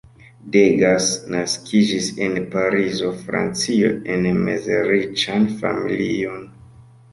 Degas 0.53 1.09
naskiĝis 1.35 2.07
en 2.29 2.39
Parizo, 2.55 3.13
Francio, 3.27 3.93
en 4.17 4.27
meze 4.49 4.81
riĉan 4.91 5.49
familion. 5.63 6.45